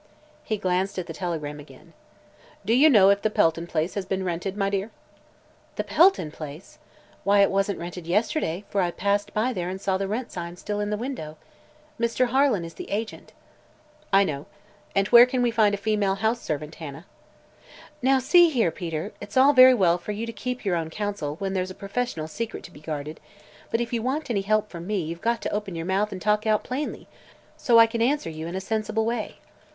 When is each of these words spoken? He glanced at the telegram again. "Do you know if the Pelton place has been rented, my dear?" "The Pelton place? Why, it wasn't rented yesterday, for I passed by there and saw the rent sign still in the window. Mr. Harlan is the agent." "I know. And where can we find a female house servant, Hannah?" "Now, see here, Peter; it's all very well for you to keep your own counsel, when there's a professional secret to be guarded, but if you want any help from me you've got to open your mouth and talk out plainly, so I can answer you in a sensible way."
He 0.43 0.57
glanced 0.57 0.97
at 0.97 1.05
the 1.05 1.13
telegram 1.13 1.59
again. 1.59 1.93
"Do 2.65 2.73
you 2.73 2.89
know 2.89 3.11
if 3.11 3.21
the 3.21 3.29
Pelton 3.29 3.67
place 3.67 3.93
has 3.93 4.03
been 4.03 4.23
rented, 4.23 4.57
my 4.57 4.67
dear?" 4.71 4.89
"The 5.75 5.83
Pelton 5.83 6.31
place? 6.31 6.79
Why, 7.23 7.41
it 7.41 7.51
wasn't 7.51 7.77
rented 7.77 8.07
yesterday, 8.07 8.63
for 8.71 8.81
I 8.81 8.89
passed 8.89 9.31
by 9.35 9.53
there 9.53 9.69
and 9.69 9.79
saw 9.79 9.99
the 9.99 10.07
rent 10.07 10.31
sign 10.31 10.55
still 10.57 10.79
in 10.79 10.89
the 10.89 10.97
window. 10.97 11.37
Mr. 11.99 12.29
Harlan 12.29 12.65
is 12.65 12.73
the 12.73 12.89
agent." 12.89 13.31
"I 14.11 14.23
know. 14.23 14.47
And 14.95 15.07
where 15.09 15.27
can 15.27 15.43
we 15.43 15.51
find 15.51 15.75
a 15.75 15.77
female 15.77 16.15
house 16.15 16.41
servant, 16.41 16.73
Hannah?" 16.81 17.05
"Now, 18.01 18.17
see 18.17 18.49
here, 18.49 18.71
Peter; 18.71 19.11
it's 19.21 19.37
all 19.37 19.53
very 19.53 19.75
well 19.75 19.99
for 19.99 20.13
you 20.13 20.25
to 20.25 20.33
keep 20.33 20.65
your 20.65 20.75
own 20.77 20.89
counsel, 20.89 21.35
when 21.35 21.53
there's 21.53 21.69
a 21.69 21.75
professional 21.75 22.27
secret 22.27 22.63
to 22.63 22.71
be 22.71 22.79
guarded, 22.81 23.19
but 23.69 23.79
if 23.79 23.93
you 23.93 24.01
want 24.01 24.31
any 24.31 24.41
help 24.41 24.67
from 24.71 24.87
me 24.87 24.99
you've 25.03 25.21
got 25.21 25.43
to 25.43 25.53
open 25.53 25.75
your 25.75 25.85
mouth 25.85 26.11
and 26.11 26.23
talk 26.23 26.47
out 26.47 26.63
plainly, 26.63 27.07
so 27.55 27.77
I 27.77 27.85
can 27.85 28.01
answer 28.01 28.31
you 28.31 28.47
in 28.47 28.55
a 28.55 28.61
sensible 28.61 29.05
way." 29.05 29.37